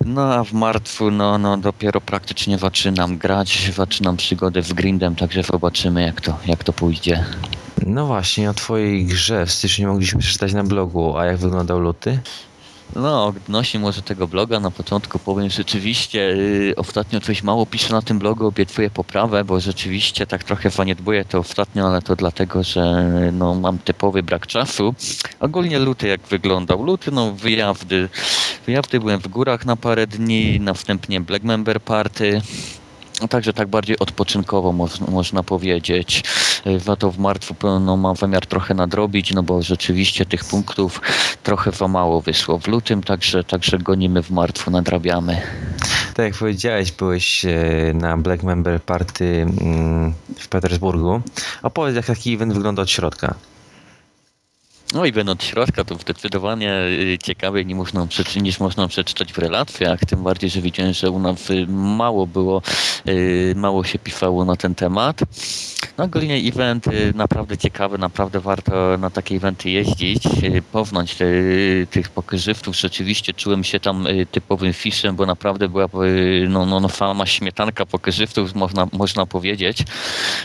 [0.04, 5.42] No a w marcu no, no dopiero praktycznie zaczynam grać, zaczynam przygodę z grindem, także
[5.42, 7.24] zobaczymy jak to, jak to pójdzie.
[7.86, 12.18] No właśnie, o Twojej grze w styczniu mogliśmy przeczytać na blogu, a jak wyglądał luty?
[12.96, 18.02] No, odnośnie może tego bloga na początku powiem rzeczywiście, yy, ostatnio coś mało piszę na
[18.02, 23.04] tym blogu, obiecuję poprawę, bo rzeczywiście tak trochę zaniedbuję to ostatnio, ale to dlatego, że
[23.32, 24.94] no, mam typowy brak czasu.
[25.40, 26.82] Ogólnie luty jak wyglądał?
[26.82, 28.08] Luty, no wyjazdy.
[28.66, 32.42] Wyjazdy byłem w górach na parę dni, następnie Black Member Party.
[33.28, 34.72] Także tak bardziej odpoczynkowo
[35.08, 36.22] można, powiedzieć.
[36.66, 41.00] Y, Za to w marcu no, mam zamiar trochę nadrobić, no bo rzeczywiście tych punktów
[41.42, 45.42] trochę za mało wyszło w lutym, także, także gonimy w marcu, nadrabiamy.
[46.14, 51.20] Tak jak powiedziałeś, byłeś e, na Black Member Party mm, w Petersburgu.
[51.62, 53.34] Opowiedz, jak taki event wygląda od środka.
[54.94, 56.74] No i będąc od środka, to zdecydowanie
[57.12, 58.06] y, ciekawiej niż można,
[58.42, 62.62] niż można przeczytać w relacjach, tym bardziej, że widziałem, że u nas y, mało było,
[63.08, 65.20] y, mało się pisało na ten temat.
[65.98, 70.22] No ogólnie event naprawdę ciekawy, naprawdę warto na takie eventy jeździć,
[70.72, 71.24] poznać te,
[71.90, 72.76] tych pokerzystów.
[72.76, 75.86] Rzeczywiście czułem się tam typowym fiszem, bo naprawdę była
[76.48, 79.78] no, no, no sama śmietanka pokerzystów, można, można powiedzieć.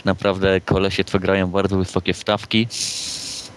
[0.05, 2.67] Naprawdę kolesie to grają bardzo wysokie wstawki.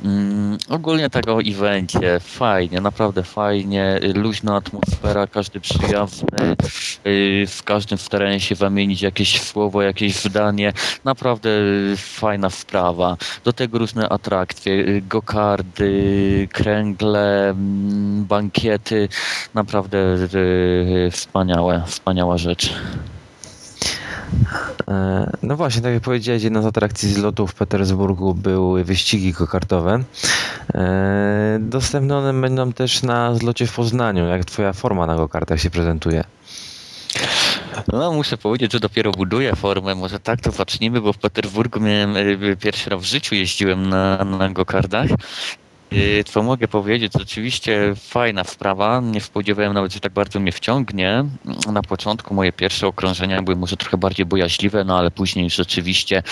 [0.05, 6.57] Mm, ogólnie tak o evencie, fajnie, naprawdę fajnie, y, luźna atmosfera, każdy przyjazny,
[7.07, 10.73] y, w każdym starałem się zamienić jakieś słowo, jakieś zdanie,
[11.05, 13.17] naprawdę y, fajna sprawa.
[13.45, 19.09] Do tego różne atrakcje, y, gokardy, kręgle, mm, bankiety,
[19.55, 19.99] naprawdę
[20.35, 22.75] y, wspaniałe, wspaniała rzecz.
[24.89, 29.35] E, No właśnie, tak jak powiedziałeś, jedną z atrakcji z lotu w Petersburgu były wyścigi
[29.35, 30.03] kokartowe.
[30.75, 34.27] E, Dostępne one będą też na zlocie w Poznaniu.
[34.27, 36.25] Jak twoja forma na gokartach się prezentuje?
[37.93, 39.95] No, muszę powiedzieć, że dopiero buduję formę.
[39.95, 44.25] Może tak to zacznijmy, bo w Petersburgu miałem e, pierwszy raz w życiu jeździłem na,
[44.25, 45.09] na gokardach.
[45.93, 47.13] E, Co mogę powiedzieć?
[47.19, 49.01] Rzeczywiście fajna sprawa.
[49.01, 51.25] Nie spodziewałem nawet, że tak bardzo mnie wciągnie.
[51.73, 56.23] Na początku moje pierwsze okrążenia były może trochę bardziej bojaźliwe, no ale później rzeczywiście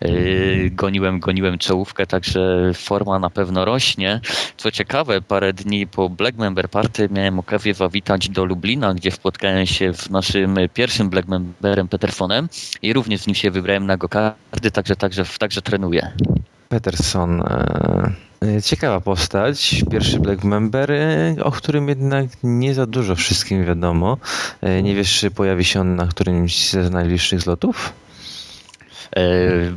[0.00, 0.10] e,
[0.70, 4.20] goniłem, goniłem czołówkę, także forma na pewno rośnie.
[4.56, 9.66] Co ciekawe, parę dni po Black Member Party miałem okazję zawitać do Lublina, gdzie spotkałem
[9.66, 12.48] się z naszym pierwszym Black Memberem Peterfonem
[12.82, 16.12] i również z nim się wybrałem na gokardy, także, także, także trenuję.
[16.68, 17.40] Peterson.
[17.40, 18.26] e,
[18.64, 24.16] Ciekawa postać, pierwszy Black Member, e, o którym jednak nie za dużo wszystkim wiadomo.
[24.62, 27.92] E, Nie wiesz, czy pojawi się on na którymś ze najbliższych zlotów?
[29.16, 29.22] E,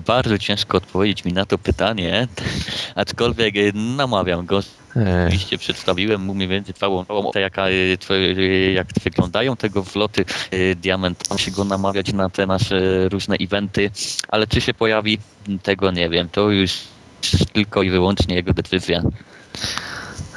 [0.08, 2.28] bardzo ciężko odpowiedzieć mi na to pytanie,
[2.96, 4.60] aczkolwiek e, namawiam go.
[4.96, 7.72] E, Oczywiście przedstawiłem mu mniej więcej całą, całą jaka, e,
[8.10, 10.26] e, jak wyglądają tego wloty.
[10.52, 13.92] E, Diament, mam się go namawiać na te nasze różne eventy,
[14.28, 15.18] ale czy się pojawi,
[15.64, 16.30] tego nie wiem.
[16.32, 16.72] To już
[17.54, 19.02] tylko i wyłącznie jego decyzja.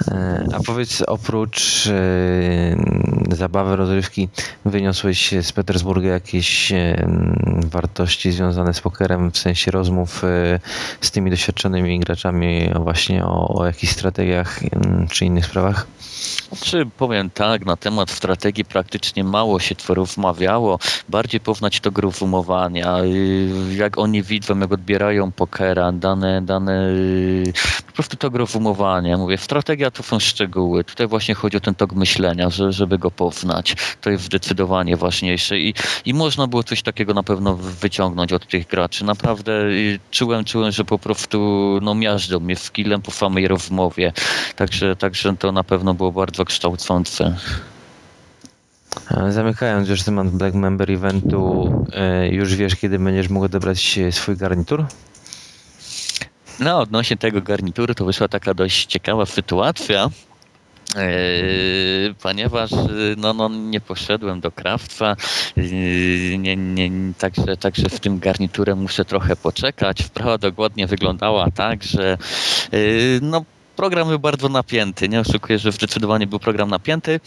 [0.09, 4.29] E, A powiedz, oprócz e, zabawy, rozrywki,
[4.65, 7.07] wyniosłeś z Petersburga jakieś e,
[7.67, 10.23] wartości związane z pokerem, w sensie rozmów
[11.01, 14.61] z tymi doświadczonymi graczami właśnie o, o jakichś strategiach
[15.11, 15.87] czy innych sprawach?
[16.61, 23.05] Czy powiem tak, na temat strategii praktycznie mało się tworów mawiało, bardziej poznać to grupowania,
[23.05, 27.53] y, jak oni widzą, jak odbierają pokera, dane, dane, y,
[27.87, 29.17] po prostu to grupowanie.
[29.17, 33.11] Mówię, strategia to są szczegóły, tutaj właśnie chodzi o ten tok myślenia, że, żeby go
[33.11, 33.76] poznać.
[34.00, 35.74] To jest zdecydowanie ważniejsze i,
[36.05, 39.05] i można było coś takiego na pewno wyciągnąć od tych graczy.
[39.05, 41.38] Naprawdę y, czułem, czułem, że po prostu
[41.83, 44.12] no, miażdżą mnie skillem po samej rozmowie,
[44.57, 47.37] także, także to na pewno było bardzo kształcące.
[49.28, 54.37] Zamykając już temat Black Member Eventu, e, już wiesz, kiedy będziesz mógł odebrać e, swój
[54.37, 54.85] garnitur?
[56.61, 60.11] No, odnośnie tego garnituru to wyszła taka dość ciekawa sytuacja,
[60.97, 61.09] e,
[62.23, 62.77] ponieważ e,
[63.17, 65.17] no, no, nie poszedłem do krawca,
[65.57, 65.62] e,
[66.38, 70.05] nie, nie, także, także w tym garniturem muszę trochę poczekać.
[70.05, 72.79] Sprawa dokładnie wyglądała tak, że e,
[73.23, 73.45] no,
[73.77, 75.09] program był bardzo napięty.
[75.09, 77.21] Nie oszukuję, że zdecydowanie był program napięty.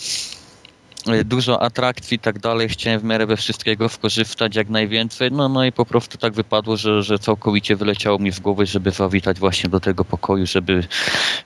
[1.07, 2.69] Y, Dużo atrakcji i tak dalej.
[2.69, 5.31] Chciałem w miarę we wszystkiego skorzystać jak najwięcej.
[5.31, 8.91] No, no i po prostu tak wypadło, że, że całkowicie wyleciało mi z głowy, żeby
[8.91, 10.83] zawitać właśnie do tego pokoju, żeby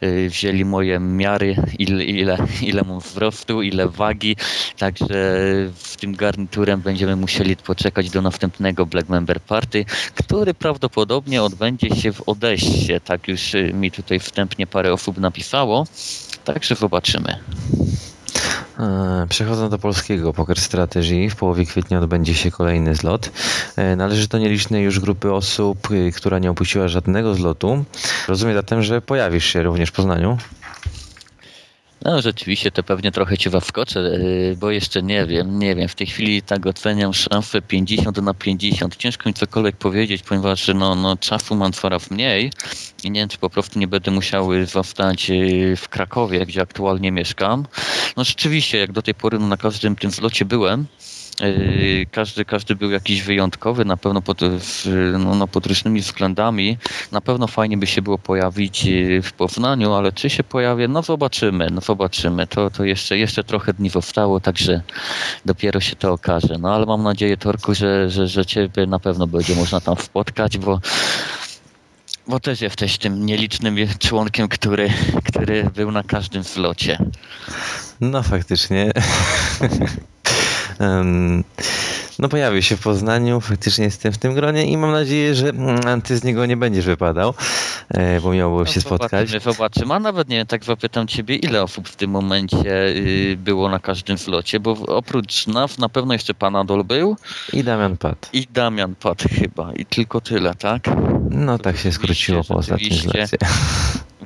[0.04, 4.36] y, wzięli moje miary, ile, ile, ile mam wzrostu, ile wagi.
[4.78, 5.16] Także
[5.76, 12.14] w tym garniturem będziemy musieli poczekać do następnego Black Member Party, który prawdopodobnie odbędzie się
[12.14, 13.02] w Odeście.
[13.02, 15.88] Tak już y, mi tutaj wstępnie parę osób napisało.
[16.44, 17.40] Także zobaczymy.
[18.80, 23.32] E, Przechodząc do polskiego Poker Strategy, w połowie kwietnia odbędzie się kolejny zlot.
[23.76, 27.86] E, Należy do nielicznej już grupy osób, y, która nie opuściła żadnego zlotu.
[28.28, 30.38] Rozumiem zatem, że pojawisz się również w Poznaniu.
[32.02, 35.88] No rzeczywiście to pewnie trochę cię zaskoczę, yy, bo jeszcze nie wiem, nie wiem.
[35.88, 38.96] W tej chwili tak oceniam szansę 50 na 50.
[38.96, 42.52] Ciężko mi cokolwiek powiedzieć, ponieważ no, no, czasu mam coraz mniej
[43.04, 47.12] i nie wiem, czy po prostu nie będę musiał zostać yy, w Krakowie, gdzie aktualnie
[47.12, 47.66] mieszkam.
[48.18, 50.86] No rzeczywiście, jak do tej pory no, na każdym tym zlocie byłem,
[52.12, 54.42] Każdy, każdy był jakiś wyjątkowy, na pewno pod,
[55.20, 56.78] no, no, pod różnymi względami.
[57.12, 60.88] Na pewno fajnie by się było pojawić yy, w Poznaniu, ale czy się pojawię?
[60.88, 62.48] No zobaczymy, no zobaczymy.
[62.48, 64.82] To, to jeszcze, jeszcze trochę dni zostało, także
[65.46, 66.58] dopiero się to okaże.
[66.60, 70.58] No ale mam nadzieję, Torku, że, że, że Ciebie na pewno będzie można tam spotkać,
[70.58, 70.80] bo
[72.28, 74.90] bo też jesteś tym nielicznym członkiem, który,
[75.26, 76.98] który był na każdym zlocie.
[78.02, 78.92] No faktycznie.
[82.20, 86.02] No pojawił się w Poznaniu, faktycznie jestem w tym gronie i mam nadzieję, że mm,
[86.02, 87.34] ty z niego nie będziesz wypadał,
[87.90, 89.30] e, bo miałbym się No, spotkać.
[89.30, 89.94] Zobaczymy, zobaczymy.
[89.94, 93.80] A nawet nie wiem, tak zapytam ciebie, ile osób w tym momencie y, było na
[93.80, 97.18] każdym slocie, bo oprócz nas na pewno jeszcze Panadol był
[97.54, 98.30] I Damian Pat.
[98.34, 100.84] i Damian padł chyba i tylko tyle, tak?
[101.30, 102.92] No To tak się skróciło po ostatnim.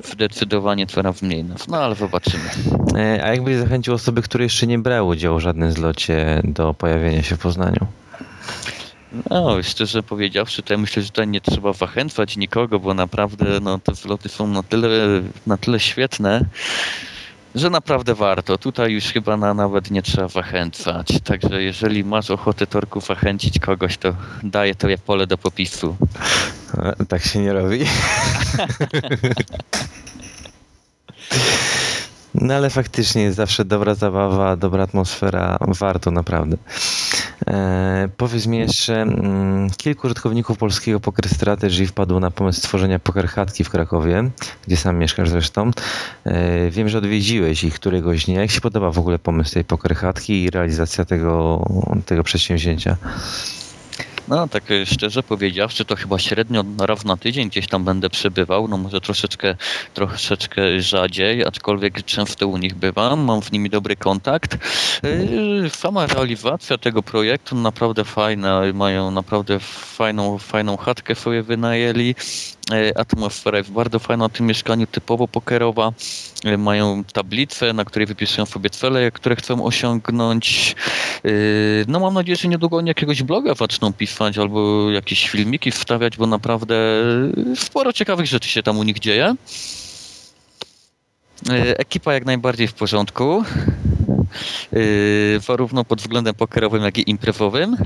[0.03, 2.43] Zdecydowanie coraz mniej nas, no ale zobaczymy.
[2.97, 7.23] E, A jakbyś zachęcił osoby, które jeszcze nie brały udziału w żadnym zlocie do pojawienia
[7.23, 7.87] się w Poznaniu?
[9.29, 13.79] No, szczerze powiedziawszy, to ja myślę, że tutaj nie trzeba zachęcać nikogo, bo naprawdę no,
[13.79, 14.89] te zloty są na tyle,
[15.47, 16.45] na tyle świetne,
[17.55, 18.57] że naprawdę warto.
[18.57, 21.07] Tutaj już chyba na, nawet nie trzeba zachęcać.
[21.23, 25.95] Także jeżeli masz ochotę Torku zachęcić kogoś, to daję to jak pole do popisu.
[26.77, 27.79] E, Tak się nie robi.
[32.35, 36.57] No ale faktycznie jest zawsze dobra zabawa, dobra atmosfera, warto naprawdę.
[37.47, 43.27] E, powiedz mi jeszcze, mm, kilku użytkowników polskiego Poker Strategy wpadło na pomysł stworzenia poker
[43.27, 44.29] chatki w Krakowie,
[44.67, 45.71] gdzie sam mieszkasz zresztą.
[46.25, 48.41] E, wiem, że odwiedziłeś ich któregoś dnia.
[48.41, 51.65] Jak się podoba w ogóle pomysł tej poker chatki i realizacja tego,
[52.05, 52.97] tego przedsięwzięcia?
[54.27, 58.67] No, tak e, szczerze powiedziawszy, to chyba średnio raz na tydzień gdzieś tam będę przebywał.
[58.67, 59.55] No może troszeczkę,
[59.93, 64.57] troszeczkę rzadziej, aczkolwiek często u nich bywam, mam z nimi dobry kontakt.
[65.03, 72.15] Yy, Sama realizacja tego projektu naprawdę fajna, mają naprawdę fajną, fajną chatkę sobie wynajęli.
[72.71, 75.93] Yy, Atmosfera jest bardzo fajna w tym mieszkaniu, typowo pokerowa.
[76.43, 80.75] Yy, Mają tablicę, na której wypisują sobie cele, które chcą osiągnąć.
[81.23, 86.17] Yy, No mam nadzieję, że niedługo oni jakiegoś bloga zaczną pisać albo jakieś filmiki wstawiać,
[86.17, 86.75] bo naprawdę
[87.55, 89.35] sporo ciekawych rzeczy się tam u nich dzieje.
[91.77, 93.43] Ekipa jak najbardziej w porządku.
[95.47, 97.77] Zarówno pod względem pokerowym, jak i imprezowym.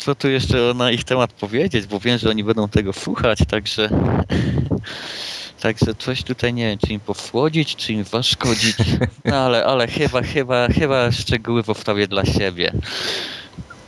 [0.00, 3.88] Co tu jeszcze na ich temat powiedzieć, bo wiem, że oni będą tego słuchać, także
[5.60, 8.76] Także coś tutaj nie wiem, czy im powsłodzić, czy im zaszkodzić.
[9.24, 12.72] No ale, ale chyba, chyba, chyba szczegóły powstawię dla siebie.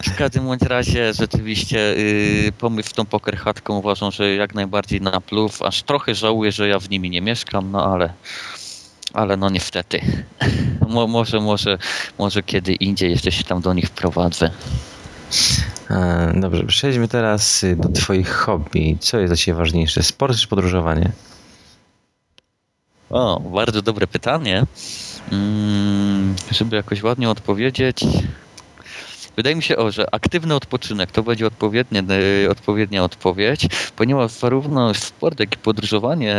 [0.03, 5.21] W każdym bądź razie rzeczywiście yy, pomysł z tą pokerchatką uważam, że jak najbardziej na
[5.21, 5.63] plus.
[5.63, 8.13] Aż trochę żałuję, że ja w nimi nie mieszkam, no ale
[9.13, 10.01] ale no niestety.
[10.89, 11.79] Mo, może, może,
[12.19, 14.51] może kiedy indziej jeszcze się tam do nich wprowadzę.
[15.93, 18.97] E, Dobrze, przejdźmy teraz y, do Twoich hobby.
[19.01, 21.13] Co jest dla Ciebie ważniejsze, sport czy podróżowanie?
[23.11, 24.67] O, bardzo dobre pytanie.
[25.33, 28.05] Mm, żeby jakoś ładnie odpowiedzieć.
[29.37, 32.03] Wydaje mi się, o, że aktywny odpoczynek to będzie odpowiednie,
[32.45, 33.67] y, odpowiednia odpowiedź,
[33.97, 36.37] ponieważ zarówno sport, jak i podróżowanie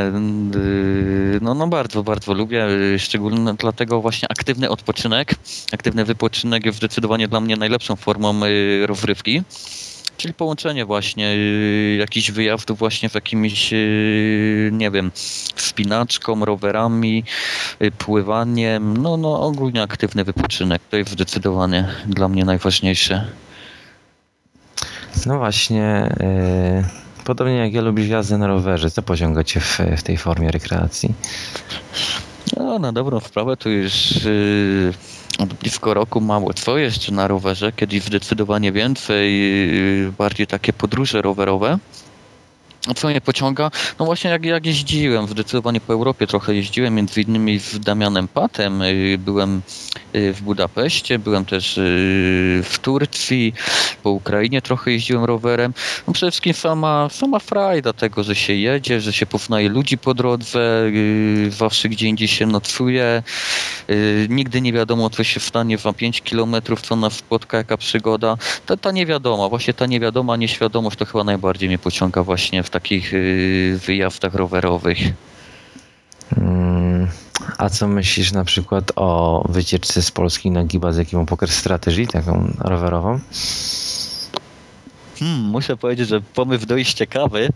[0.55, 5.35] y, no, no bardzo, bardzo lubię, y, szczególnie dlatego właśnie aktywny odpoczynek,
[5.71, 9.41] aktywny wypoczynek jest zdecydowanie dla mnie najlepszą formą y, rozrywki.
[10.23, 15.11] Czyli połączenie właśnie y, jakichś wyjazdów właśnie z jakimiś, y, nie wiem,
[15.55, 17.23] wspinaczką, rowerami,
[17.81, 20.81] y, pływaniem, no, no ogólnie aktywny wypoczynek.
[20.89, 23.27] To jest zdecydowanie dla mnie najważniejsze.
[25.25, 25.83] No właśnie,
[26.19, 26.83] e,
[27.25, 31.13] Podobnie jak ja lubisz jazdę na rowerze, co pociąga cię w, w tej formie rekreacji?
[32.57, 34.93] No, na dobrą sprawę to już yy,
[35.39, 39.39] od blisko roku mało co jeszcze na rowerze, kiedyś zdecydowanie więcej,
[40.01, 41.77] yy, bardziej takie podróże rowerowe.
[42.95, 43.71] Co mnie pociąga?
[43.99, 48.79] No właśnie jak, jak jeździłem, zdecydowanie po Europie trochę jeździłem, między innymi z Damianem Patem,
[48.79, 49.61] yy, byłem
[50.13, 51.83] yy, w Budapeszcie, byłem też yy,
[52.63, 53.53] w Turcji,
[54.03, 55.73] po Ukrainie trochę jeździłem rowerem.
[56.07, 60.13] No przede wszystkim sama, sama frajda tego, że się jedzie, że się poznaje ludzi po
[60.13, 60.91] drodze,
[61.49, 63.23] zawsze gdzie indziej się nocuje,
[64.29, 68.37] nigdy nie wiadomo co się stanie za 5 kilometrów, co nas spotka, jaka przygoda.
[68.65, 73.13] Ta, ta niewiadoma, właśnie ta niewiadoma nieświadomość to chyba najbardziej mnie pociąga właśnie w takich
[73.13, 74.97] yy, wyjazdach rowerowych.
[76.37, 77.07] Mm,
[77.57, 82.07] A co myślisz na przykład o wycieczce z Polski na Giba z ekipą Poker Strategy,
[82.07, 83.19] taką rowerową?
[85.19, 87.49] Hmm, muszę powiedzieć, że pomysł dość ciekawy,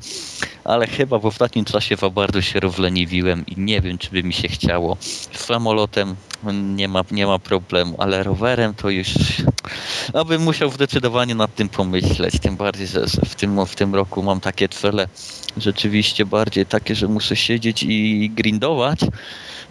[0.63, 4.34] ale chyba w ostatnim czasie za bardzo się rozleniwiłem i nie wiem, czy by mi
[4.34, 4.97] się chciało.
[5.34, 6.15] Samolotem
[6.54, 9.08] nie ma, nie ma problemu, ale rowerem to już
[10.14, 12.40] no, bym musiał zdecydowanie nad tym pomyśleć.
[12.40, 15.08] Tym bardziej, że, w, tym, w tym roku mam takie cele
[15.58, 19.00] rzeczywiście bardziej takie, że muszę siedzieć i grindować.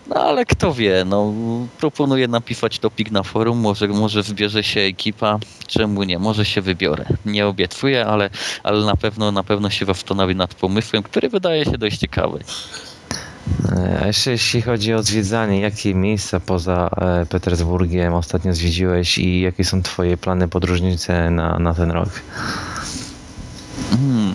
[0.09, 1.33] No ale kto wie, no
[1.79, 7.05] proponuję napisać topik na forum, może, może zbierze się ekipa, czemu nie, może się wybiorę.
[7.25, 8.31] Nie obiecuję, ale,
[8.63, 12.39] ale na pewno na pewno się zastanowię nad pomysłem, który wydaje się dość ciekawy.
[13.73, 19.41] E, A jeszcze jeśli chodzi o zwiedzanie, jakie miejsca poza e, Petersburgiem ostatnio zwiedziłeś i
[19.41, 22.09] jakie są twoje plany podróżnicze na, na ten rok?
[23.91, 24.35] Hmm.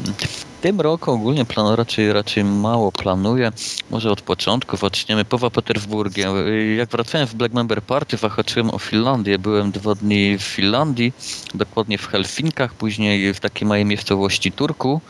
[0.62, 3.52] Tym roku ogólnie plan raczej, raczej mało planuję.
[3.90, 6.36] Może od początku zaczniemy poza Petersburgiem.
[6.78, 9.40] Jak wracałem w Black Member Party, zahaczyłem o Finlandię.
[9.40, 11.14] Byłem dwa dni w Finlandii,
[11.54, 15.02] dokładnie w Helsinkach, później w takiej małej miejscowości Turku.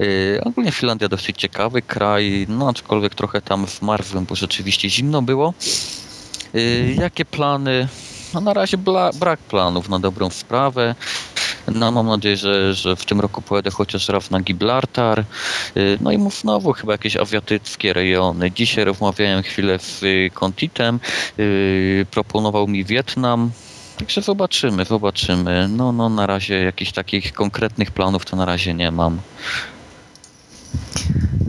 [0.00, 5.54] Y, Ogólnie Finlandia dosyć ciekawy kraj, no aczkolwiek trochę tam wmarzłem, bo rzeczywiście zimno było.
[6.54, 7.88] Y, Jakie plany?
[8.34, 10.94] No na razie bla, brak planów na dobrą sprawę.
[11.74, 15.24] No mam nadzieję, że, że w tym roku pojadę chociaż raz na Gibraltar.
[15.76, 18.50] Y, No i mów znowu chyba jakieś azjatyckie rejony.
[18.50, 21.00] Dzisiaj rozmawiałem chwilę z y, Kontitem,
[21.38, 23.50] y, proponował mi Wietnam.
[23.98, 25.68] Także zobaczymy, zobaczymy.
[25.68, 29.20] No, no na razie jakichś takich konkretnych planów to na razie nie mam.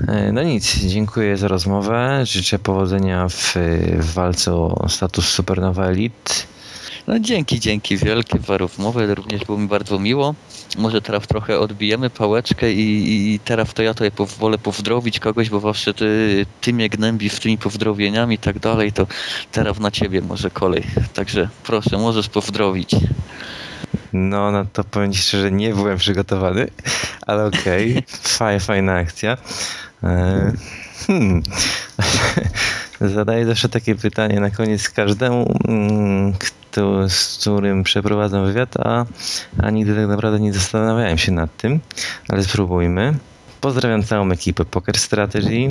[0.08, 2.26] E, No nic, dziękuję za rozmowę.
[2.26, 3.54] Życzę powodzenia w,
[4.00, 6.34] w walce o status Supernowa Elite.
[7.10, 10.36] No dzięki, dzięki wielkie za rozmowę, również było mi bardzo miło.
[10.78, 15.60] Może teraz trochę odbijemy pałeczkę i, i teraz to ja tutaj pozwolę pozdrowić kogoś, bo
[15.60, 19.08] zawsze ty, ty mnie gnębisz tymi pozdrowieniami i tak dalej, to
[19.52, 20.84] teraz na ciebie może kolej.
[21.14, 22.96] Także proszę, możesz pozdrowić.
[24.14, 26.68] No, no to powiem ci szczerze, nie byłem przygotowany,
[27.28, 28.04] ale okej,
[28.38, 29.38] fajna, fajna akcja.
[30.04, 30.52] E,
[31.08, 31.42] Hmm.
[33.16, 35.60] Zadaję zawsze takie pytanie na koniec każdemu,
[36.72, 39.06] kto, z którym przeprowadzam wywiad, a,
[39.58, 41.80] a nigdy tak naprawdę nie zastanawiałem się nad tym,
[42.30, 43.14] ale spróbujmy.
[43.62, 45.68] Pozdrawiam całą ekipę Poker Strategy,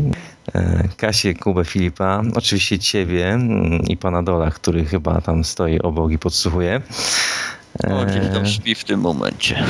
[0.54, 6.12] e, Kasię, Kubę, Filipa, oczywiście Ciebie mm, i Pana Dola, który chyba tam stoi obok
[6.12, 6.80] i podsłuchuje.
[7.84, 9.64] O, gdzieś tam śpi w tym momencie.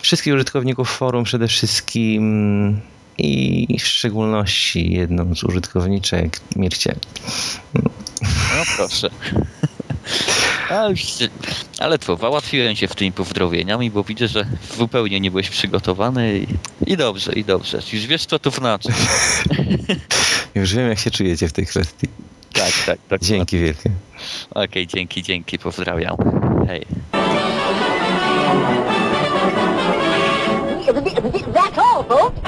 [0.00, 2.80] wszystkich użytkowników forum przede wszystkim
[3.18, 6.94] i w szczególności jedną z użytkowniczek Mircie.
[7.74, 9.10] No proszę.
[10.70, 10.94] Ale,
[11.78, 14.46] ale co, załatwiłem się w tymi pozdrowieniami, bo widzę, że
[14.76, 16.46] zupełnie nie byłeś przygotowany i,
[16.92, 17.78] i dobrze, i dobrze.
[17.92, 18.88] Już wiesz, co to znaczy.
[20.54, 22.08] Już wiem, jak się czujecie w tej kwestii.
[22.52, 23.20] Tak, tak, tak.
[23.20, 23.90] Dzięki wielkie.
[24.50, 26.16] Okej, dzięki, dzięki, pozdrawiam.
[26.66, 26.86] Hej.
[31.52, 32.41] That's all, folks.